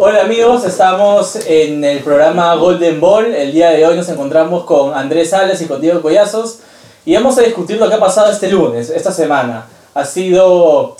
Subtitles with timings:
[0.00, 3.34] Hola amigos, estamos en el programa Golden Ball.
[3.34, 6.60] El día de hoy nos encontramos con Andrés Salas y con Diego Collazos
[7.04, 9.66] y vamos a discutir lo que ha pasado este lunes, esta semana.
[9.94, 10.96] Ha sido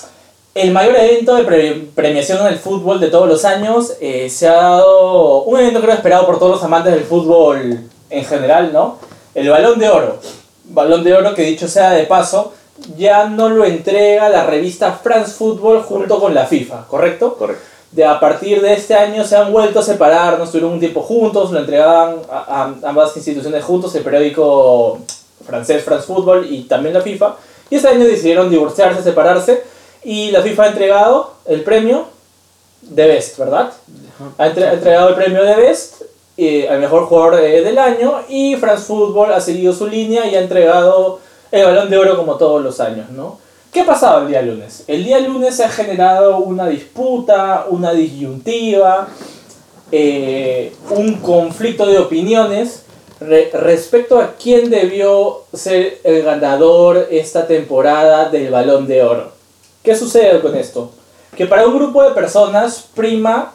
[0.52, 1.44] el mayor evento de
[1.94, 3.92] premiación en el fútbol de todos los años.
[4.00, 7.78] Eh, se ha dado un evento creo esperado por todos los amantes del fútbol
[8.10, 8.98] en general, ¿no?
[9.32, 10.18] El Balón de Oro.
[10.64, 12.52] Balón de Oro que dicho sea de paso,
[12.96, 17.36] ya no lo entrega la revista France Football junto con la FIFA, ¿correcto?
[17.36, 17.77] Correcto.
[17.90, 21.00] De, a partir de este año se han vuelto a separar, no estuvieron un tiempo
[21.00, 24.98] juntos, lo entregaban a, ambas instituciones juntos, el periódico
[25.46, 27.36] francés France Football y también la FIFA.
[27.70, 29.62] Y este año decidieron divorciarse, separarse
[30.04, 32.06] y la FIFA ha entregado el premio
[32.82, 33.72] de Best, ¿verdad?
[34.36, 36.02] Ha, entregado el premio de Best
[36.36, 40.36] eh, al mejor jugador eh, del año y France Football ha seguido su línea y
[40.36, 43.38] ha entregado el balón de oro como todos los años, ¿no?
[43.72, 44.84] ¿Qué ha pasado el día lunes?
[44.86, 49.08] El día lunes se ha generado una disputa, una disyuntiva,
[49.92, 52.84] eh, un conflicto de opiniones
[53.20, 59.32] respecto a quién debió ser el ganador esta temporada del balón de oro.
[59.82, 60.92] ¿Qué sucede con esto?
[61.36, 63.52] Que para un grupo de personas prima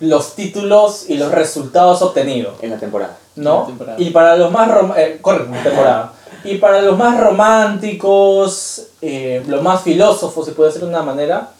[0.00, 2.54] los títulos y los resultados obtenidos.
[2.62, 3.16] En la temporada.
[3.36, 3.70] ¿No?
[3.98, 4.70] Y para los más...
[4.96, 6.12] Eh, temporada.
[6.44, 11.50] Y para los más románticos, eh, los más filósofos, se puede decir de una manera,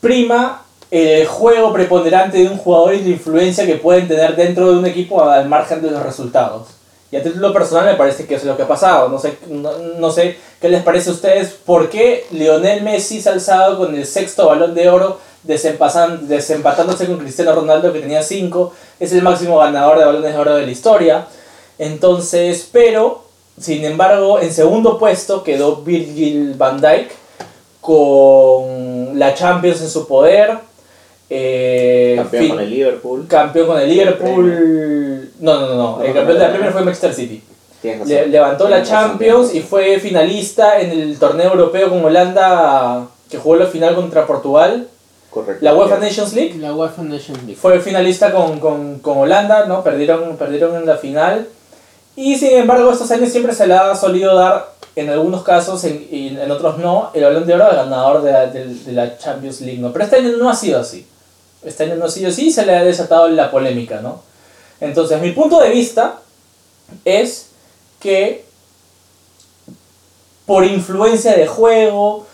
[0.00, 4.78] prima el juego preponderante de un jugador y la influencia que pueden tener dentro de
[4.78, 6.68] un equipo al margen de los resultados.
[7.10, 9.08] Y a título personal me parece que eso es lo que ha pasado.
[9.08, 11.50] No sé, no, sé qué les parece a ustedes.
[11.50, 17.18] ¿Por qué Lionel Messi se ha alzado con el sexto balón de oro desempatándose con
[17.18, 18.72] Cristiano Ronaldo que tenía cinco?
[18.98, 21.26] Es el máximo ganador de balones de oro de la historia.
[21.78, 23.23] Entonces, pero
[23.58, 27.10] sin embargo, en segundo puesto quedó Virgil van Dijk
[27.80, 30.58] con la Champions en su poder.
[31.30, 33.26] Eh, campeón con el Liverpool.
[33.28, 35.30] Campeón con el Liverpool.
[35.40, 37.42] No, no, no, El campeón de la Premier fue Manchester City.
[38.28, 43.66] levantó la Champions y fue finalista en el torneo europeo con Holanda que jugó la
[43.66, 44.88] final contra Portugal.
[45.30, 45.64] Correcto.
[45.64, 46.54] La UEFA Nations League.
[46.58, 47.56] La UEFA Nations League.
[47.56, 49.82] Fue finalista con, con, con Holanda, ¿no?
[49.82, 51.48] Perdieron, perdieron en la final.
[52.16, 56.36] Y sin embargo, estos años siempre se le ha solido dar, en algunos casos y
[56.40, 59.80] en otros no, el balón de oro al ganador de la, de, la, Champions League.
[59.80, 59.92] ¿no?
[59.92, 61.06] Pero este año no ha sido así.
[61.64, 64.00] Este año no ha sido así y se le ha desatado la polémica.
[64.00, 64.22] ¿no?
[64.80, 66.20] Entonces, mi punto de vista
[67.04, 67.48] es
[67.98, 68.44] que
[70.46, 72.26] por influencia de juego,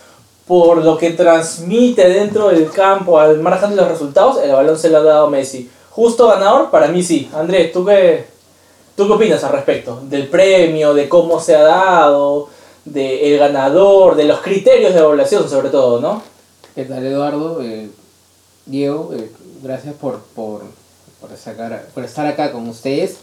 [0.45, 4.89] por lo que transmite dentro del campo al margen de los resultados, el balón se
[4.89, 5.69] lo ha dado Messi.
[5.89, 7.31] Justo ganador, para mí sí.
[7.33, 8.27] Andrés, ¿tú qué,
[8.95, 10.01] ¿Tú qué opinas al respecto?
[10.09, 12.49] Del premio, de cómo se ha dado,
[12.85, 16.21] del ganador, de los criterios de evaluación sobre todo, ¿no?
[16.75, 17.61] ¿Qué tal Eduardo?
[17.61, 17.89] Eh,
[18.65, 19.31] Diego, eh,
[19.63, 20.63] gracias por, por,
[21.19, 23.17] por, sacar, por estar acá con ustedes.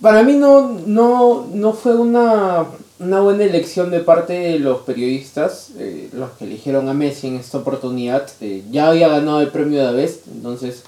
[0.00, 2.66] Para mí no, no, no fue una,
[3.00, 7.36] una buena elección de parte de los periodistas, eh, los que eligieron a Messi en
[7.36, 8.28] esta oportunidad.
[8.70, 10.84] ya había ganado el premio de Best, entonces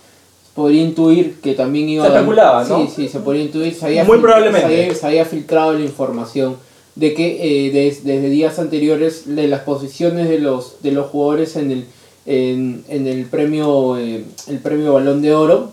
[0.55, 2.87] podría intuir que también iba se especulaba, ¿no?
[2.87, 4.94] Sí, sí, se podría intuir, se Muy probablemente.
[4.94, 6.56] Se había, filtrado la información
[6.97, 11.71] de que eh, desde días anteriores de las posiciones de los, de los jugadores en
[11.71, 11.84] el,
[12.27, 15.72] en, en el, premio, eh, el premio Balón de Oro.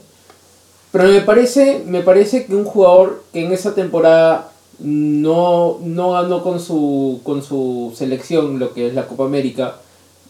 [0.91, 6.43] Pero me parece, me parece que un jugador que en esa temporada no, no ganó
[6.43, 9.75] con su, con su selección, lo que es la Copa América,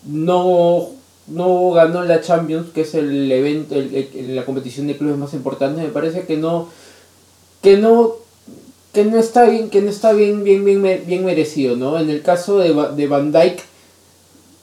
[0.06, 0.97] no
[1.28, 5.82] no ganó la Champions, que es el evento, el, la competición de clubes más importante,
[5.82, 6.70] me parece que no,
[7.62, 8.14] que no,
[8.94, 12.00] que no está bien, que no está bien, bien, bien, bien merecido, ¿no?
[12.00, 13.62] En el caso de, de Van Dyke,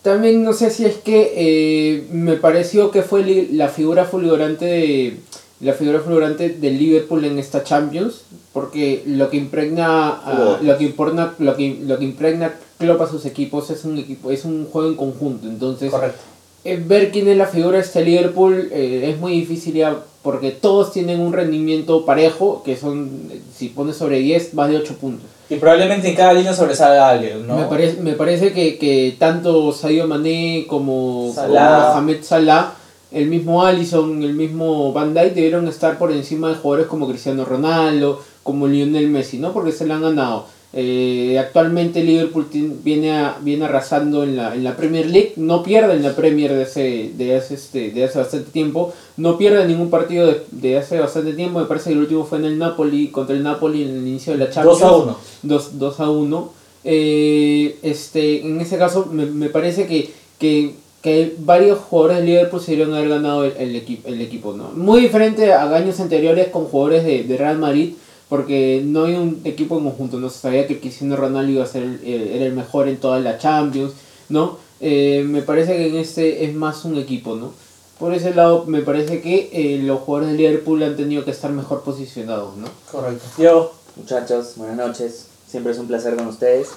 [0.03, 5.17] también no sé si es que eh, me pareció que fue la figura fulgurante de
[5.61, 8.23] la figura fulgurante del Liverpool en esta Champions,
[8.53, 13.25] porque lo que impregna lo que importa lo que lo que impregna Klopp a sus
[13.25, 16.34] equipos es un equipo es un juego en conjunto, entonces Correcto
[16.65, 20.93] ver quién es la figura de este Liverpool eh, es muy difícil ya porque todos
[20.93, 23.11] tienen un rendimiento parejo que son,
[23.55, 25.29] si pones sobre 10, más de 8 puntos.
[25.51, 27.59] Y probablemente en cada línea sobresalga alguien, ¿no?
[27.59, 31.91] Me parece, me parece que, que tanto Sadio Mané como, Salah.
[31.91, 32.73] Mohamed Salah,
[33.13, 37.45] el mismo Allison, el mismo Van Dijk debieron estar por encima de jugadores como Cristiano
[37.45, 39.53] Ronaldo, como Lionel Messi, ¿no?
[39.53, 42.49] Porque se le han ganado eh, actualmente Liverpool
[42.83, 46.63] viene, viene arrasando en la, en la Premier League, no pierde en la Premier de
[46.65, 50.99] hace, de hace, este, de hace bastante tiempo, no pierde ningún partido de, de, hace
[50.99, 53.91] bastante tiempo, me parece que el último fue en el Napoli, contra el Napoli en
[53.91, 54.81] el inicio de la Champions.
[54.81, 55.19] 2 a 1.
[55.43, 56.53] 2, 2 a 1.
[56.87, 60.75] Eh, este, en ese caso me, me parece que, que
[61.05, 64.71] que varios jugadores de Liverpool se dieron haber ganado el, el, equipo, el equipo, ¿no?
[64.71, 67.93] Muy diferente a años anteriores con jugadores de, de, Real Madrid,
[68.35, 71.69] porque no hay un equipo en conjunto, no se sabía que Cristiano Ronaldo iba a
[71.69, 73.93] ser el, era el mejor en toda la Champions,
[74.29, 74.59] ¿no?
[74.81, 77.53] Eh, me parece que en este es más un equipo, ¿no?
[77.97, 81.53] Por ese lado, me parece que eh, los jugadores de Liverpool han tenido que estar
[81.53, 82.67] mejor posicionados, ¿no?
[82.91, 83.25] Correcto.
[83.39, 83.73] Yo.
[83.95, 85.29] Muchachos, buenas noches.
[85.47, 86.71] Siempre es un placer con ustedes.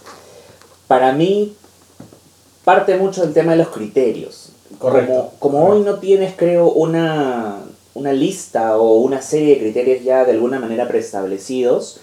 [0.88, 1.56] Para mí,
[2.66, 4.50] parte mucho del tema de los criterios.
[4.78, 5.32] Correcto.
[5.40, 7.62] Como, hoy no tienes, creo, una,
[7.98, 12.00] una lista o una serie de criterios ya de alguna manera preestablecidos,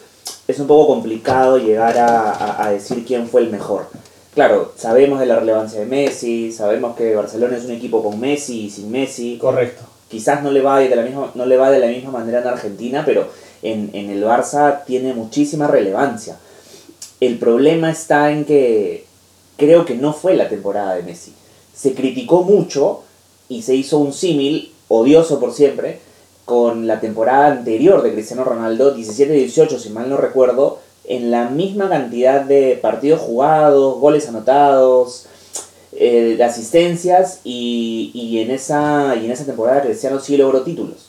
[0.48, 3.86] es un poco complicado llegar a, a, decir quién fue el mejor.
[4.34, 8.62] Claro, sabemos de la relevancia de Messi, sabemos que Barcelona es un equipo con Messi
[8.62, 9.38] y sin Messi.
[9.38, 9.84] Correcto.
[10.08, 12.48] Quizás no le va de la misma, no le va de la misma manera en
[12.48, 13.28] Argentina, pero
[13.62, 16.36] en, en el Barça tiene muchísima relevancia.
[17.20, 19.06] El problema está en que
[19.56, 21.32] creo que no fue la temporada de Messi.
[21.72, 23.02] Se criticó mucho
[23.48, 26.00] y se hizo un símil, odioso por siempre,
[26.44, 31.88] con la temporada anterior de Cristiano Ronaldo, 17-18 si mal no recuerdo, en la misma
[31.88, 35.26] cantidad de partidos jugados, goles anotados,
[35.92, 41.08] eh, asistencias y, y, en esa, y en esa temporada Cristiano sí logró títulos.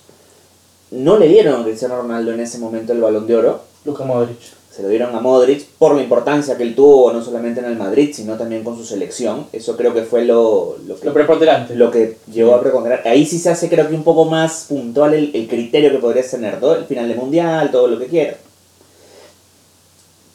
[0.92, 3.62] No le dieron a Cristiano Ronaldo en ese momento el balón de oro.
[3.84, 4.38] Luka Modric
[4.76, 7.78] se lo dieron a Modric por la importancia que él tuvo no solamente en el
[7.78, 9.48] Madrid, sino también con su selección.
[9.54, 11.76] Eso creo que fue lo, lo que, lo preponderante.
[11.76, 13.08] Lo que llevó a preponderar.
[13.08, 16.30] Ahí sí se hace creo que un poco más puntual el, el criterio que podrías
[16.30, 18.36] tener, todo el final de mundial, todo lo que quieras.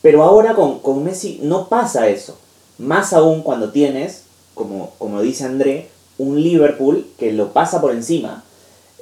[0.01, 2.39] Pero ahora con, con, Messi no pasa eso.
[2.79, 4.23] Más aún cuando tienes,
[4.55, 8.43] como, como dice André, un Liverpool que lo pasa por encima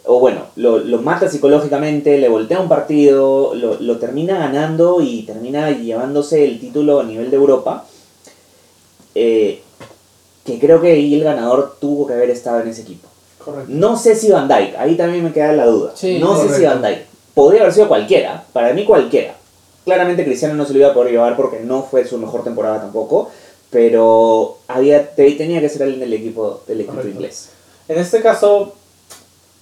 [0.04, 5.22] o bueno, lo, lo, mata psicológicamente, le voltea un partido, lo, lo, termina ganando y
[5.22, 7.84] termina llevándose el título a nivel de Europa.
[9.14, 9.62] Eh,
[10.44, 13.06] que creo que ahí el ganador tuvo que haber estado en ese equipo.
[13.44, 13.70] Correcto.
[13.70, 15.92] No sé si Van Dyke, ahí también me queda la duda.
[15.94, 16.54] Sí, no correcto.
[16.54, 17.06] sé si Van Dyke.
[17.34, 19.34] Podría haber sido cualquiera, para mí cualquiera.
[19.84, 22.80] Claramente Cristiano no se lo iba a poder llevar porque no fue su mejor temporada
[22.80, 23.30] tampoco,
[23.70, 27.16] pero había, tenía que ser alguien del equipo, del equipo Correcto.
[27.16, 27.50] inglés.
[27.88, 28.74] En este caso,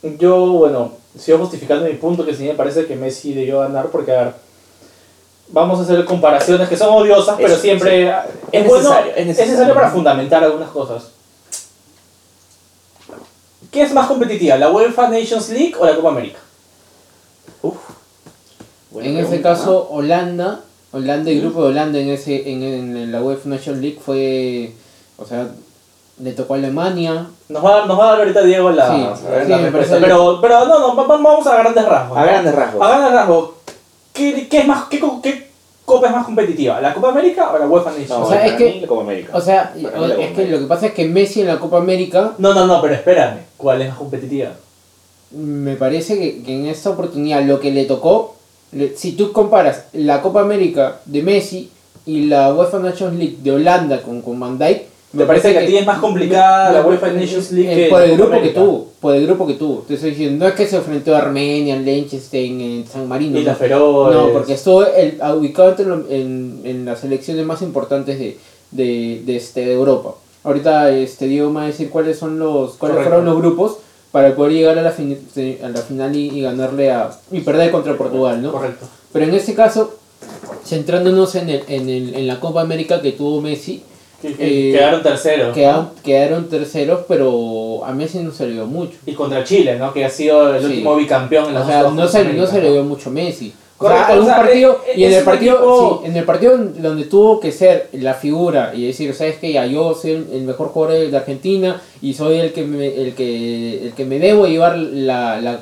[0.02, 4.12] yo, bueno, sigo justificando mi punto que sí me parece que Messi debió ganar porque,
[4.12, 4.34] a ver,
[5.48, 8.14] vamos a hacer comparaciones que son odiosas, pero Es- siempre Es
[8.52, 9.52] es, bueno- necesario, es es necesario.
[9.52, 11.10] necesario para fundamentar algunas cosas.
[13.70, 16.38] ¿Qué es más competitiva, la UEFA Nations League o la Copa América?
[18.90, 20.60] Buena En ese pregunta, caso, Holanda,
[20.92, 24.72] Holanda, el grupo de Holanda en ese en, en la UEFA National League fue,
[25.18, 25.48] o sea,
[26.18, 27.26] le tocó a Alemania.
[27.48, 29.62] Nos va, a dar- nos va a dar ahorita Diego la, Sí, sí, la me
[29.64, 29.94] respuesta.
[29.94, 32.16] parece- pero, pero no, no, va- va- vamos a grandes rasgos.
[32.16, 32.26] A ¿no?
[32.26, 32.82] grandes rasgos.
[32.82, 33.50] A grandes rasgos.
[34.12, 35.50] ¿Qué, qué es más, qué, qué
[35.84, 36.80] copa es más competitiva?
[36.80, 39.36] ¿La Copa América o la UEFA Nations No, O sea, es que- la Copa América.
[39.36, 42.54] O sea, es que lo que pasa es que Messi en la Copa América No,
[42.54, 43.40] no, no, pero espérame.
[43.56, 44.50] ¿Cuál es más competitiva?
[45.32, 48.36] me parece que, que en esta oportunidad lo que le tocó,
[48.72, 51.70] le- si tú comparas la Copa América de Messi
[52.06, 54.82] y la UEFA Nations League de Holanda con, con Van Dijk,
[55.16, 58.16] ¿Te parece que a ti es más complicada la UEFA Nations League que por el
[58.16, 59.84] grupo que tuvo, por el grupo que tuvo.
[59.88, 63.38] Te estoy diciendo, no es que se enfrentó a Armenia, en Liechtenstein, en San Marino.
[63.38, 64.14] Y la Feroz.
[64.14, 65.74] No, porque estuvo el, ubicado
[66.10, 68.36] en, en las selecciones más importantes de,
[68.72, 70.16] de, este, de Europa.
[70.44, 73.78] Ahorita este, Diego me va a decir cuáles son los cuáles fueron los grupos
[74.12, 75.18] para poder llegar a la, fin-
[75.62, 78.52] a la final y, y ganarle a y perder contra Portugal, ¿no?
[78.52, 78.86] Correcto.
[79.12, 79.94] Pero en este caso,
[80.64, 83.82] centrándonos en, el, en, el, en la Copa América que tuvo Messi,
[84.22, 85.54] Que, que Eh, quedaron terceros.
[85.54, 88.96] quedaron, quedaron terceros, pero a Messi no se le dio mucho.
[89.04, 89.92] Y contra Chile, ¿no?
[89.92, 90.66] Que ha sido el Sí.
[90.66, 93.10] último bicampeón en las O sea, dos no se, no Américas, se le dio mucho
[93.10, 93.52] Messi.
[93.76, 96.56] Correcto, algún o sea, partido, es- y en el partido, equipo- sí, en el partido
[96.78, 100.68] donde tuvo que ser la figura y decir, sabes que ya yo soy el mejor
[100.68, 104.78] jugador de Argentina y soy el que me, el que, el que me debo llevar
[104.78, 105.60] la, la-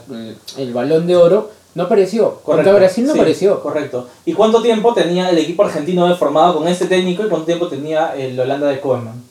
[0.58, 2.30] el balón de oro, no apareció.
[2.36, 2.74] Contra Correcto.
[2.76, 3.60] Brasil no Sí, apareció.
[3.60, 4.08] Correcto.
[4.24, 8.14] ¿Y cuánto tiempo tenía el equipo argentino formado con este técnico y cuánto tiempo tenía
[8.16, 9.22] el Holanda de Koeman?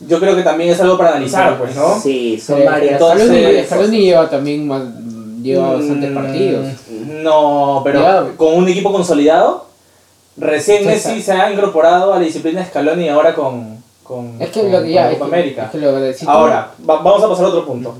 [0.00, 1.98] Yo creo que también es algo para analizar, pues, ¿no?
[2.00, 2.92] Sí, son Eh, varias.
[2.94, 4.82] entonces- Scaloni lleva también más,
[5.42, 6.66] lleva bastantes Mm, partidos.
[7.22, 9.66] No, pero con un equipo consolidado.
[10.36, 11.22] Recién Sí, Messi sí.
[11.22, 14.72] se ha incorporado a la disciplina de Scaloni y ahora con, con, Es que con-
[14.72, 15.64] lo que ya, con es Copa que- América.
[15.66, 17.94] es que lo si Ahora, va- vamos a pasar a otro punto.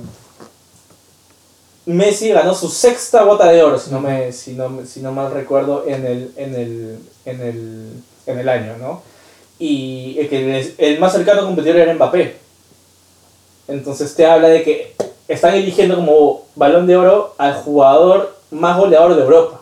[1.86, 5.10] Messi ganó su sexta bota de oro, si no, me, si no, me- si no
[5.12, 7.92] mal recuerdo, en el, en el, en el,
[8.26, 9.02] en el año, ¿no?
[9.58, 12.36] Y el, que el más cercano competidor era Mbappé.
[13.68, 14.94] Entonces te habla de que
[15.28, 19.60] están eligiendo como balón de oro al jugador más goleador de Europa.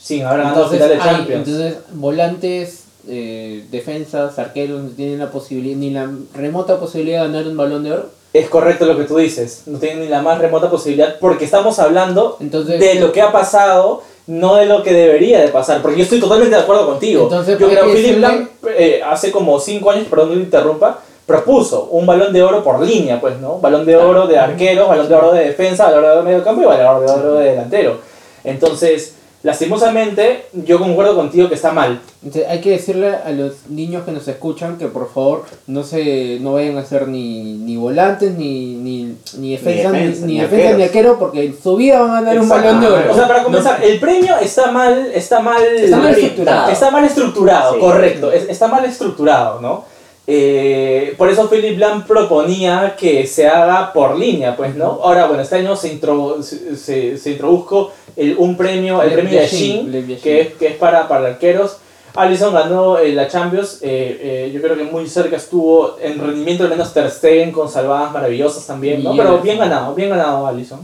[0.00, 1.48] Sin haber ganado entonces, final de hay- Champions.
[1.48, 7.48] entonces, volantes eh, defensas, arqueros no tienen la posibilidad, ni la remota posibilidad de ganar
[7.48, 8.10] un balón de oro.
[8.32, 11.78] Es correcto lo que tú dices, no tienen ni la más remota posibilidad porque estamos
[11.78, 15.96] hablando Entonces, de lo que ha pasado, no de lo que debería de pasar, porque
[15.96, 17.22] yo estoy totalmente de acuerdo contigo.
[17.24, 21.88] Entonces, yo creo que Philip Lam eh, hace como 5 años, perdón que interrumpa, propuso
[21.90, 23.58] un balón de oro por línea, pues, ¿no?
[23.58, 26.44] Balón de oro de arqueros, balón de oro de defensa, balón de oro de medio
[26.44, 27.98] campo y balón de oro de delantero.
[28.44, 29.14] Entonces,
[29.48, 32.00] lastimosamente, yo concuerdo contigo que está mal.
[32.22, 36.38] Entonces, hay que decirle a los niños que nos escuchan que por favor no se
[36.40, 40.40] no vayan a ser ni, ni volantes ni ni, ni defensa ni, defensa, ni ni
[40.40, 40.82] defensa, ni arqueros.
[40.88, 43.12] arquero porque en su vida van a ganar un balón de oro.
[43.12, 46.70] O sea, para comenzar, el premio está mal, está mal, Está mal estructurado.
[46.70, 47.80] Está mal estructurado, Sí.
[47.80, 48.32] correcto.
[48.32, 49.84] es- está mal estructurado, ¿no?
[50.30, 55.00] Eh, por eso Philip Lam proponía que se haga por línea, pues, ¿no?
[55.02, 59.30] Ahora, bueno, este año se, intro, se, se- se introdujo el, un premio, el premio
[59.30, 60.22] de Biagin, Shin, Le Biagin.
[60.22, 61.78] que es, que es para, para arqueros.
[62.14, 66.64] Allison ganó eh, la Champions, eh, eh, yo creo que muy cerca estuvo en rendimiento
[66.64, 69.16] al menos Ter Stegen con salvadas maravillosas también, ¿no?
[69.16, 70.80] Pero bien ganado, bien ganado Allison.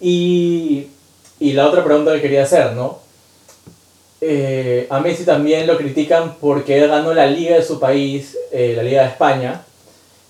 [0.00, 0.86] Y,
[1.38, 3.00] y la otra pregunta que quería hacer, ¿no?
[4.90, 9.02] A Messi también lo critican porque él ganó la liga de su país, la liga
[9.02, 9.62] de España.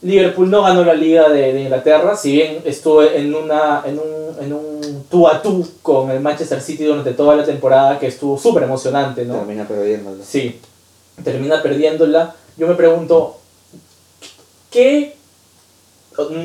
[0.02, 4.44] Liverpool no ganó la liga de, de Inglaterra, si bien estuvo en, una, en, un,
[4.44, 8.38] en un tú a tú con el Manchester City durante toda la temporada, que estuvo
[8.38, 9.34] súper emocionante, ¿no?
[9.34, 10.22] Termina perdiéndolo.
[10.24, 10.58] Sí,
[11.22, 12.34] termina perdiéndola.
[12.56, 13.36] Yo me pregunto,
[14.70, 15.16] ¿qué?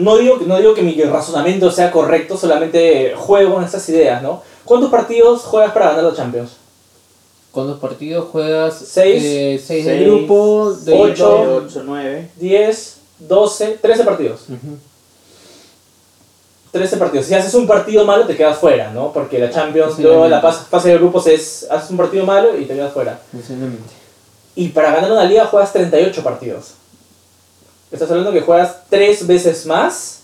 [0.02, 4.42] No digo, no digo que mi razonamiento sea correcto, solamente juego en estas ideas, ¿no?
[4.66, 6.58] ¿Cuántos partidos juegas para ganar la Champions?
[7.52, 11.64] Con dos partidos juegas Seis, eh, seis de seis, grupo, de ocho.
[11.66, 12.32] 8, 9.
[12.36, 14.42] 10, 12, 13 partidos.
[14.50, 14.78] Ujú.
[16.72, 17.26] 13 partidos.
[17.26, 19.14] Si haces un partido malo, te quedas fuera, ¿no?
[19.14, 22.66] Porque la Champions, Sí, luego la fase de grupos es, haces un partido malo y
[22.66, 23.20] te quedas fuera.
[24.56, 26.72] Y para ganar una liga juegas 38 partidos.
[27.92, 30.20] Estás hablando que juegas tres veces más.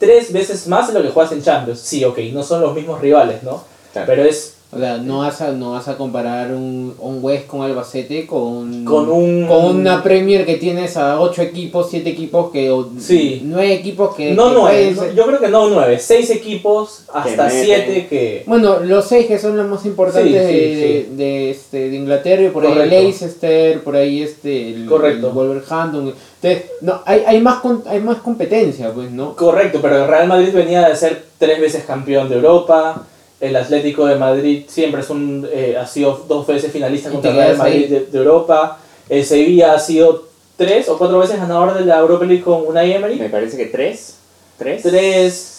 [0.00, 1.78] Tres veces más de lo que juegas en Champions.
[1.78, 3.62] Sí, ok, no son los mismos rivales, ¿no?
[3.92, 4.06] Claro.
[4.08, 7.62] Pero es O sea, no vas a, no vas a comparar un, un West con
[7.62, 9.46] Albacete con, con un...
[9.46, 12.72] con una Premier que tienes a 8 equipos, 7 equipos que...
[12.72, 13.42] o Sí.
[13.44, 14.32] 9 equipos que...
[14.32, 15.98] No que nueve, pueden no, ser- yo creo que no nueve.
[16.00, 17.64] Seis equipos hasta meten.
[17.64, 18.42] siete que...
[18.48, 21.14] Bueno, los 6 que son los más importantes Sí, sí, de, de, sí.
[21.14, 22.94] de, este, de Inglaterra, y por ahí Correcto.
[22.96, 25.28] el Leicester, por ahí este, el, Correcto.
[25.28, 26.12] el Wolverhampton.
[26.42, 29.36] Entonces, no, hay, hay, más con- hay más competencia, pues, ¿no?
[29.36, 33.06] Correcto, pero el Real Madrid venía de ser tres veces campeón de Europa.
[33.46, 37.36] El Atlético de Madrid siempre es un, eh, ha sido dos veces finalista contra el
[37.36, 37.56] Real.
[37.56, 38.78] Madrid de, de Europa.
[39.08, 42.92] El Sevilla ha sido tres o cuatro veces ganador de la Europa League con Unai
[42.92, 43.16] Emery.
[43.16, 44.14] Me parece que 3.
[44.58, 44.82] 3.
[44.82, 45.50] Tres.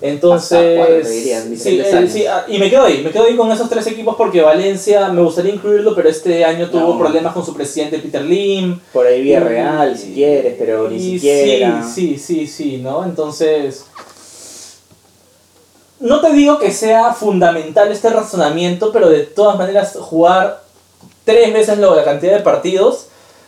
[0.00, 0.52] Entonces.
[0.58, 2.10] Hasta cuatro, sí, años.
[2.12, 5.08] sí, ah, y me quedo ahí, me quedo ahí con esos tres equipos porque Valencia
[5.10, 6.98] me gustaría incluirlo, pero este año tuvo No.
[6.98, 8.78] problemas con su presidente Peter Lim.
[8.92, 11.82] Por ahí Villarreal, si quieres, pero ni siquiera.
[11.82, 13.04] Sí, sí, sí, sí, ¿no?
[13.04, 13.84] Entonces.
[16.00, 20.62] No te digo que sea fundamental este razonamiento, pero de todas maneras, jugar
[21.24, 23.06] tres veces la cantidad de partidos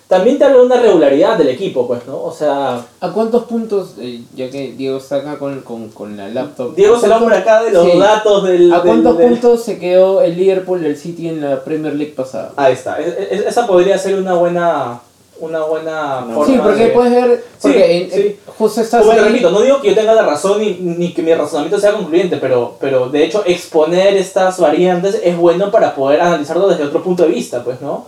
[0.09, 2.23] también te habla de una regularidad del equipo, pues, ¿no?
[2.23, 6.28] O sea, ¿A cuántos puntos, eh, ya que Diego está acá con, con, con la
[6.28, 6.75] laptop?
[6.75, 7.99] Diego ¿a es el hombre acá de los sí.
[7.99, 8.73] datos del.
[8.73, 12.52] ¿A cuántos del- puntos se quedó el Liverpool del City en la Premier League pasada?
[12.57, 12.99] Ahí está.
[12.99, 15.00] Es- es- esa podría ser una buena.
[15.40, 16.35] Una buena No.
[16.35, 18.40] forma Sí, porque de- puedes ver, porque Sí, en- sí.
[18.59, 21.14] justo estás Como te ahí- repito, no digo que yo tenga la razón ni, ni
[21.14, 25.95] que mi razonamiento sea concluyente, pero, pero de hecho exponer estas variantes es bueno para
[25.95, 28.07] poder analizarlo desde otro punto de vista, pues, ¿no?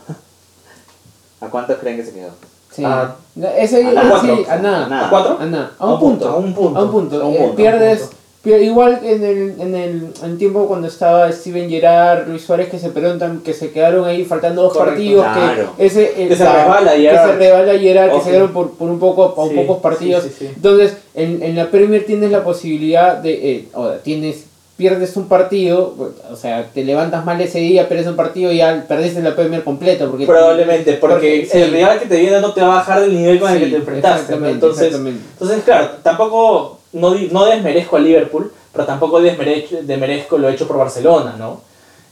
[1.41, 2.31] ¿A cuántos creen que se quedó?
[2.73, 2.85] Sí.
[2.85, 3.15] A-
[3.57, 4.85] Ese, a sí, a nada.
[4.87, 5.07] A nada.
[5.07, 5.37] ¿A cuatro?
[5.41, 5.71] A nada.
[5.79, 6.29] A un punto.
[6.29, 6.79] A un punto.
[6.79, 7.23] A un punto.
[7.23, 8.11] A un Eh, punto, pierdes.
[8.41, 12.69] A pier- igual en el, en el en tiempo cuando estaba Steven Gerrard, Luis Suárez,
[12.69, 14.93] que se preguntan que se quedaron ahí faltando dos Correcto.
[14.97, 15.27] partidos.
[15.33, 15.73] Claro.
[15.77, 17.31] Que, ese, eh, Que se la- resbala Que Gerrard.
[17.31, 20.25] se resbala Gerrard, que se quedaron por, por un poco, por Sí, pocos sí, partidos.
[20.25, 20.47] sí, sí.
[20.55, 23.53] Entonces, en, en la Premier tienes la posibilidad de.
[23.53, 24.45] eh, ahora, tienes.
[24.77, 25.95] Pierdes un partido,
[26.33, 29.63] o sea, te levantas mal ese día, pierdes un partido y ya perdiste la Premier
[29.63, 30.07] completa.
[30.09, 31.59] Porque Probablemente, porque, sí.
[31.59, 33.65] el rival que te viene no te va a bajar del nivel con el Sí,
[33.65, 34.21] que te enfrentaste.
[34.23, 35.21] exactamente, Entonces, exactamente.
[35.35, 40.79] entonces, claro, tampoco, no, no desmerezco a Liverpool, pero tampoco desmerezco, desmerezco lo hecho por
[40.79, 41.61] Barcelona, ¿no?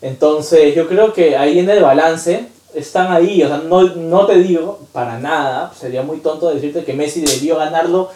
[0.02, 4.37] Entonces, yo creo que ahí en el balance están ahí, o sea, no, no te
[4.38, 8.11] digo para nada, sería muy tonto decirte que Messi debió ganarlo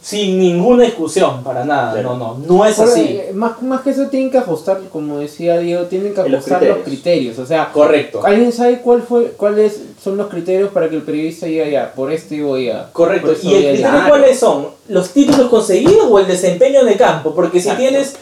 [0.00, 2.16] sin ninguna discusión, para nada, Claro.
[2.16, 3.00] no, no, no es así.
[3.02, 6.62] eh, más, más que eso tienen que ajustar, como decía Diego, tienen que los ajustar
[6.64, 7.38] los criterios.
[7.38, 8.22] O sea, Correcto.
[8.24, 12.10] ¿alguien sabe cuál fue, cuáles son los criterios para que el periodista diga ya, por
[12.10, 12.88] este voy a...
[12.92, 13.32] Correcto.
[13.42, 14.08] ¿Y el criterio Claro.
[14.08, 14.68] cuáles son?
[14.88, 17.34] ¿Los títulos conseguidos o el desempeño en el campo?
[17.34, 17.82] Porque si Exacto.
[17.88, 18.16] tienes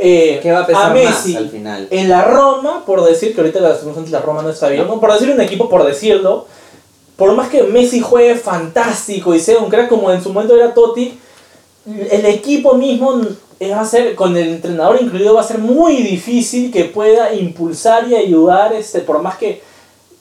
[0.00, 1.88] eh, ¿Qué va a pesar Messi más al final?
[1.90, 3.76] en la Roma, por decir que ahorita la
[4.10, 5.00] la Roma no está bien, ¿no?
[5.00, 6.46] por decir un equipo, por decirlo,
[7.18, 10.72] por más que Messi juegue fantástico y sea un crack como en su momento era
[10.72, 11.18] Totti,
[11.84, 13.20] el equipo mismo
[13.60, 18.06] va a ser, con el entrenador incluido, va a ser muy difícil que pueda impulsar
[18.06, 19.60] y ayudar, este, por más que,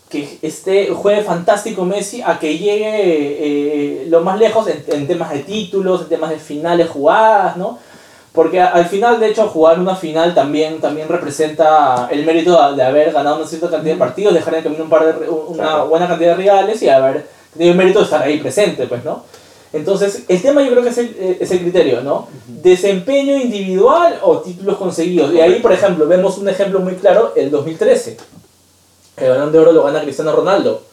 [0.09, 5.31] que esté, juegue fantástico Messi, a que llegue eh, lo más lejos en, en temas
[5.31, 7.77] de títulos, en temas de finales jugadas, ¿no?
[8.37, 13.11] Porque al final, de hecho, jugar una final también, también representa el mérito de, haber
[13.11, 15.87] ganado una cierta cantidad de partidos, dejar en el camino un par de, una Claro.
[15.87, 19.23] buena cantidad de rivales y haber tenido el mérito de estar ahí presente, pues, ¿no?
[19.73, 22.27] Entonces, el tema yo creo que es el, eh, es el criterio, ¿no?
[22.45, 25.33] Desempeño individual o títulos conseguidos.
[25.33, 28.17] Y ahí, por ejemplo, vemos un ejemplo muy claro, el 2013.
[29.17, 30.83] El balón de oro lo gana Cristiano Ronaldo.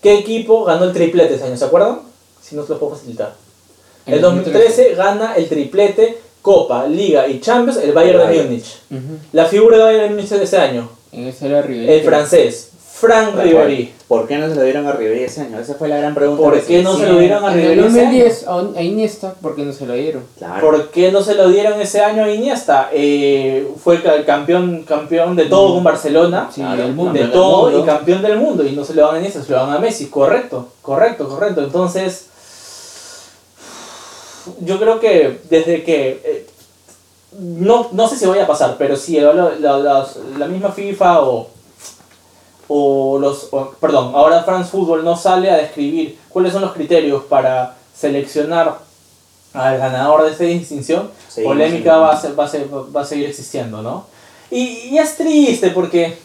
[0.00, 1.56] ¿Qué equipo ganó el triplete ese año?
[1.56, 1.98] ¿Se acuerdan?
[2.40, 3.34] Si no se los puedo facilitar.
[4.06, 8.46] El 2013 gana el triplete Copa, Liga y Champions el Bayern de Bayern.
[8.46, 8.76] Múnich.
[9.32, 11.92] La figura de Bayern de Múnich de ese año, En ese era Ribery.
[11.92, 13.92] el francés, Frank Tal Ribéry.
[14.06, 15.58] ¿Por qué no se lo dieron a Ribéry ese año?
[15.58, 16.40] Esa fue la gran pregunta.
[16.40, 18.54] ¿Por qué no se lo dieron a En el Ribéry ese año?
[18.54, 20.22] 2010 a Iniesta, ¿por qué no se lo dieron?
[20.38, 20.60] Claro.
[20.64, 22.90] ¿Por qué no se lo dieron ese año a Iniesta?
[22.92, 26.48] Eh, fue ca- campeón, campeón de todo con Barcelona.
[26.54, 27.12] Sí, Claro, mundo.
[27.12, 27.80] de todo mundo.
[27.80, 28.64] y campeón del mundo.
[28.64, 30.06] Y no se lo dan a Iniesta, se lo dan a Messi.
[30.06, 31.64] Correcto, correcto, correcto.
[31.64, 32.28] Entonces,
[34.60, 36.20] yo creo que desde que...
[36.24, 36.46] eh,
[37.38, 40.06] no, no sé si vaya a pasar, pero si la, la-
[40.38, 41.48] la misma FIFA o,
[42.68, 43.48] o los...
[43.52, 48.78] o- perdón, ahora France Football no sale a describir cuáles son los criterios para seleccionar
[49.52, 53.04] al ganador de esta distinción, Seguimos polémica va a, ser- va, a ser- va a
[53.04, 54.06] seguir existiendo, ¿no?
[54.50, 56.18] Y, y es triste porque,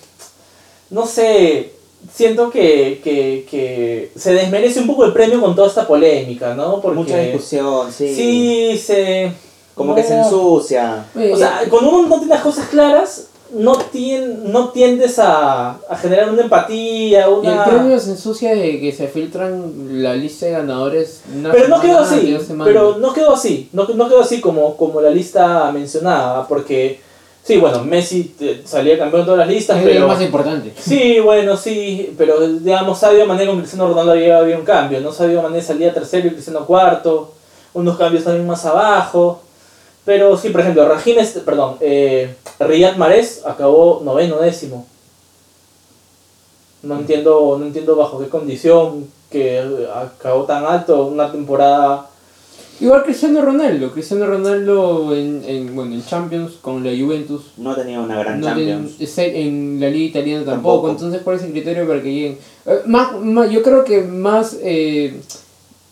[0.89, 1.73] no sé,
[2.13, 6.81] siento que, que, que se desmerece un poco el premio con toda esta polémica, ¿no?
[6.81, 8.15] Porque, Mucha discusión, sí.
[8.15, 9.31] Sí, se...
[9.75, 9.95] Como no.
[9.95, 11.05] que se ensucia.
[11.15, 15.71] Oye, O sea, cuando uno no tiene las cosas claras, no, tien, no tiendes a,
[15.71, 17.65] a generar una empatía, y el una...
[17.65, 21.21] premio se ensucia de que se filtran la lista de ganadores.
[21.35, 25.01] una Pero no quedó así, pero no quedó así, no, no quedó así como, como
[25.01, 26.99] la lista mencionada, porque,
[27.43, 30.07] sí, bueno, Messi eh, salía campeón de todas las listas, es lo pero...
[30.07, 30.73] más importante.
[30.79, 35.11] Sí, bueno, sí, pero digamos, Sadio Mané con Cristiano Ronaldo había, había un cambio, ¿no?
[35.11, 37.33] Sadio Mané salía tercero y Cristiano cuarto,
[37.73, 39.41] unos cambios también más abajo,
[40.05, 44.85] pero sí, por ejemplo, este- perdón, eh, Riyad Mahrez acabó noveno, décimo.
[46.83, 52.07] No entiendo, no entiendo bajo qué condición que acabó tan alto una temporada...
[52.81, 53.91] Igual Cristiano Ronaldo.
[53.91, 57.43] Cristiano Ronaldo en, en, bueno, en Champions con la Juventus.
[57.57, 58.93] No tenía una gran No Champions.
[59.17, 60.89] en la liga italiana tampoco, Tampoco.
[60.91, 64.57] entonces cuál es el criterio para que lleguen Eh, más, más- yo creo que más
[64.63, 65.13] eh,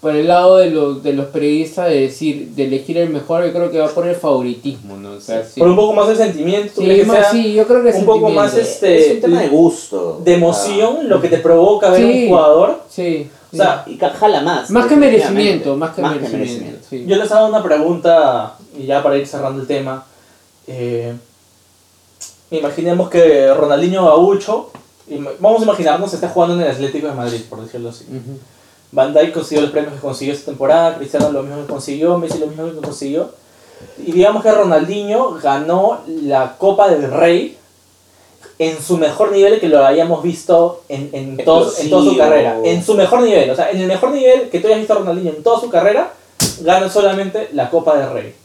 [0.02, 3.52] por el lado de los de los periodistas de decir de elegir el mejor yo
[3.52, 5.60] creo que va por el favoritismo no o sea, sí.
[5.60, 8.30] Por un poco más de sentimiento, ¿tú Sí, más- sí, yo creo que un poco
[8.30, 10.22] más este, es un tema de gusto.
[10.24, 12.24] de emoción lo que te provoca ver Sí.
[12.24, 12.80] un jugador?
[12.90, 14.70] sí, O sea, Y jala más.
[14.70, 17.06] más que merecimiento más que merecimiento, sí.
[17.08, 20.04] Yo les hago una pregunta, y ya para ir cerrando el tema.
[20.68, 21.16] Eh,
[22.52, 24.72] imaginemos que Ronaldinho Gaucho,
[25.40, 28.06] vamos a imaginarnos, está jugando en el Atlético de Madrid, por decirlo así.
[28.06, 28.38] Ujú.
[28.92, 32.40] Van Dijk consiguió los premios que consiguió esta temporada, Cristiano lo mismo que consiguió, Messi
[32.40, 33.32] lo mismo que consiguió.
[33.98, 37.58] Y digamos que Ronaldinho ganó la Copa del Rey
[38.58, 42.60] en su mejor nivel que lo hayamos visto en, en, todo- en toda su carrera.
[42.64, 44.98] En su mejor nivel, o sea, en el mejor nivel que tú hayas visto a
[44.98, 46.14] Ronaldinho en toda su carrera,
[46.62, 48.36] gana solamente la Copa del Rey.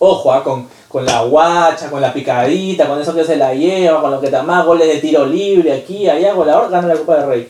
[0.00, 4.00] Ojo, ah, con, con la guacha, con la picadita, con eso que se la lleva,
[4.00, 7.28] con lo que más goles de tiro libre, aquí, allá, goleador, gana la Copa del
[7.28, 7.48] Rey.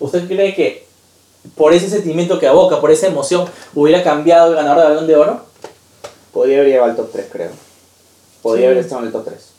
[0.00, 0.84] ¿Usted cree que
[1.56, 5.16] por ese sentimiento que aboca, por esa emoción, hubiera cambiado el ganador de Balón de
[5.16, 5.40] Oro?
[6.32, 7.50] Podría haber llegado al top 3, creo.
[8.42, 8.66] Podría Sí.
[8.72, 9.53] haber estado en el top 3.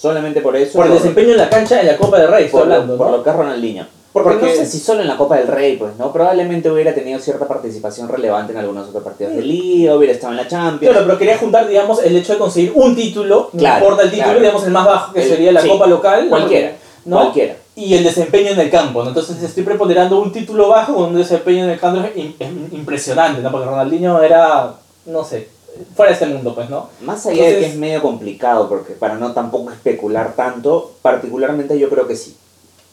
[0.00, 0.78] Solamente por eso.
[0.78, 2.96] Por el desempeño en la cancha en la Copa del Rey, estoy por, lo- hablando,
[2.96, 3.16] por ¿no?
[3.18, 3.86] lo que es Ronaldinho.
[4.12, 6.12] Porque, Porque- no sé si solo en la Copa del Rey, pues, ¿no?
[6.12, 10.38] Probablemente hubiera tenido cierta participación relevante en algunos otros partidos de liga, hubiera estado en
[10.38, 10.90] la Champions.
[10.92, 14.10] Claro, pero quería juntar, digamos, el hecho de conseguir un título, no Claro, importa el
[14.10, 14.40] título, claro.
[14.40, 16.24] digamos, el más bajo, que El- sería la sí, Copa local.
[16.24, 16.30] ¿no?
[16.30, 16.72] cualquiera,
[17.04, 17.16] ¿no?
[17.18, 17.56] Cualquiera.
[17.76, 19.10] Y el desempeño en el campo, ¿no?
[19.10, 23.40] Entonces estoy preponderando un título bajo con un desempeño en el campo im- im- impresionante,
[23.42, 23.50] ¿no?
[23.52, 24.72] Porque Ronaldinho era,
[25.06, 25.48] no sé,
[25.96, 26.88] fuera de este mundo, pues, ¿no?
[27.02, 31.88] Más allá de que es medio complicado, porque para no tampoco especular tanto, particularmente yo
[31.88, 32.36] creo que sí.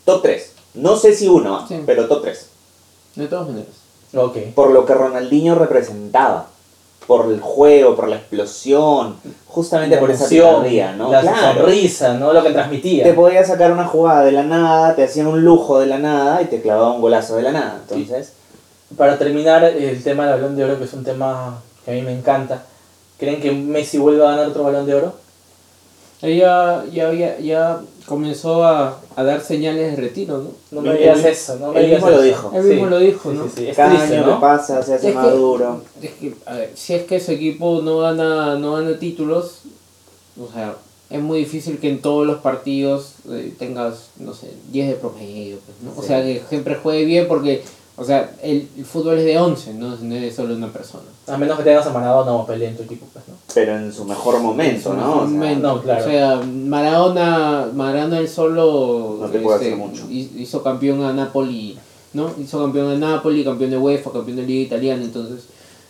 [0.06, 0.52] Top 3.
[0.76, 1.82] No sé si uno, Sí.
[1.86, 2.50] pero top 3.
[3.16, 3.68] de todas maneras
[4.14, 4.38] Ok.
[4.56, 6.48] Por lo que Ronaldinho representaba.
[7.08, 9.16] Por el juego, por la explosión,
[9.48, 11.10] justamente La por esa picardía, ¿no?
[11.10, 11.62] La Claro.
[11.62, 12.34] sonrisa, ¿no?
[12.34, 13.04] Lo que transmitía.
[13.06, 16.42] Te podía sacar una jugada de la nada, te hacían un lujo de la nada
[16.42, 17.80] y te clavaba un golazo de la nada.
[17.90, 18.34] Entonces,
[18.98, 22.02] Para terminar el tema del balón de oro, que es un tema que a mí
[22.02, 22.64] me encanta,
[23.18, 25.14] ¿Creen que Messi vuelva a ganar otro balón de oro?
[26.22, 30.50] Ahí ya, ya, ya, ya comenzó a, a dar señales de retiro, ¿no?
[30.72, 32.52] No me digas eso, no me digas mismo lo dijo.
[32.56, 32.70] Él Sí.
[32.70, 33.44] mismo lo dijo, ¿no?
[33.46, 33.68] sí, sí.
[33.68, 34.36] Es Cada triste, año ¿no?
[34.36, 35.82] que pasa se hace Es que- más duro.
[36.02, 39.60] Es que, a ver, si es que su equipo no gana, no gana títulos,
[40.42, 40.76] o sea,
[41.10, 45.58] es muy difícil que en todos los partidos eh, tengas, no sé, 10 de promedio,
[45.66, 46.00] pues, ¿no?
[46.02, 47.64] O sea, que siempre juegue bien porque,
[48.00, 49.90] o sea, el, el fútbol es de 11, ¿no?
[49.96, 51.04] No es de solo una persona.
[51.28, 53.34] A menos que tengas a Maradona o Pelé en tu equipo, pues, ¿no?
[53.54, 54.96] Pero en su mejor momento, En su ¿no?
[54.96, 55.68] mejor O sea, momento.
[55.76, 56.06] no, claro.
[56.06, 56.36] O sea,
[56.92, 60.06] Maradona, Maradona él solo este, No te puede hacer mucho.
[60.10, 61.78] hi- hizo campeón a Napoli,
[62.14, 62.32] ¿no?
[62.40, 65.46] Hizo campeón a Napoli, campeón de UEFA, campeón de Liga Italiana, entonces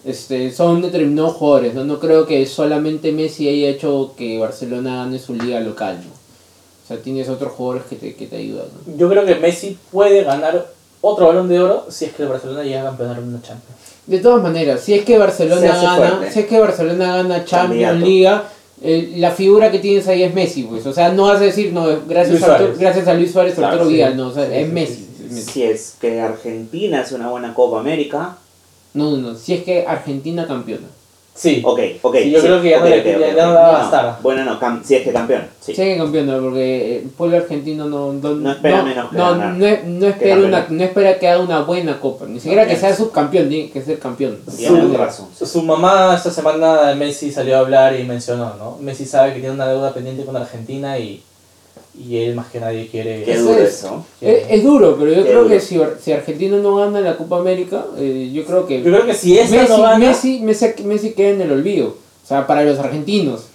[0.06, 1.84] este, son determinados jugadores, ¿no?
[1.84, 6.12] No creo que solamente Messi haya hecho que Barcelona gane su liga local, ¿no?
[6.12, 8.96] O sea, tienes otros jugadores que te, que te ayudan, ¿no?
[8.98, 10.68] Yo creo que Messi puede ganar
[11.02, 13.78] otro balón de oro si es que el Barcelona llega a campeonar una Champions.
[14.06, 16.32] De todas maneras, si es que Barcelona gana, fuerte.
[16.32, 18.06] si es que Barcelona gana Champions Candidato.
[18.06, 18.44] Liga,
[18.82, 20.86] eh, la figura que tienes ahí es Messi, pues.
[20.86, 23.74] O sea, no vas a decir, no, gracias, a, gracias a Luis Suárez o Claro,
[23.74, 23.96] Arturo sí.
[23.96, 24.94] Vidal, no, o sea, Sí, es sí, Messi.
[24.96, 25.52] sí, es Messi.
[25.52, 28.38] Si es que Argentina hace una buena Copa América.
[28.94, 30.88] No, no, no, si es que Argentina campeona.
[31.38, 31.62] Sí.
[31.64, 32.16] Ok, ok.
[32.18, 33.36] Sí, yo creo que ya no ok, le- ok, ya- ok, ya ok.
[33.36, 34.20] no la va a.
[34.24, 35.44] Bueno, no, cam- si es que campeón.
[35.62, 35.76] Sí.
[35.76, 39.54] Sí que campeona, porque el pueblo argentino no, no, No espera menos que no, ganar.
[39.54, 40.78] no, no espera Que una, campeón.
[40.80, 44.00] no espera que haga una buena copa, ni siquiera que sea subcampeón, tiene que ser
[44.00, 44.40] campeón.
[44.50, 45.28] Su- razón.
[45.38, 48.78] Su, su mamá esta semana Messi salió a hablar y mencionó, ¿no?
[48.82, 51.22] Messi sabe que tiene una deuda pendiente con Argentina y,
[51.98, 53.24] y él más que nadie quiere...
[53.24, 53.74] Qué duro es.
[53.74, 54.06] eso.
[54.22, 55.50] Es, es duro, pero yo Qué creo duro.
[55.50, 59.06] que si, si Argentina no gana la Copa América, eh, yo creo que Yo creo
[59.06, 59.98] que si esta Messi, no gana...
[59.98, 61.88] Messi, Messi, Messi queda en el olvido.
[61.88, 63.46] O sea, para los argentinos.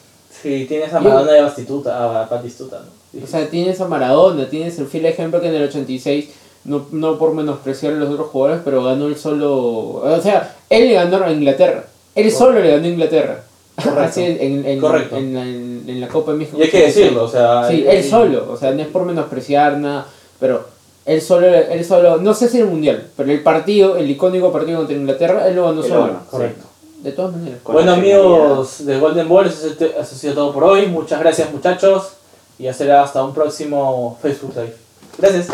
[0.43, 3.03] Sí, tienes a Maradona y a Batistuta, a Batistuta, ¿no?
[3.23, 6.31] O sea, tienes a Maradona, tienes el fiel ejemplo que en el 86,
[6.65, 9.53] no, no por menospreciar a los otros jugadores, pero ganó él solo.
[9.97, 11.85] O sea, él le ganó a Inglaterra.
[12.15, 13.45] Él solo le ganó a Inglaterra.
[13.77, 14.01] Correcto.
[14.03, 15.17] Así en, en, Correcto.
[15.17, 16.59] En, la, en- en la Copa de México.
[16.59, 17.67] y hay que decirlo, o sea...
[17.69, 18.51] Sí, él- solo.
[18.53, 20.07] O sea, no es por menospreciar nada,
[20.39, 20.65] pero
[21.07, 24.79] él solo, él solo, no sé si el mundial, pero el partido, el icónico partido
[24.79, 26.17] contra Inglaterra, él lo ganó solo.
[26.31, 26.65] Correcto.
[27.03, 27.59] De todas maneras.
[27.65, 30.87] Con Bueno amigos de Golden Ball, eso, es- eso ha sido todo por hoy.
[30.87, 32.13] Muchas gracias muchachos
[32.59, 34.77] y ya será hasta un próximo Facebook Live.
[35.19, 35.49] Gracias.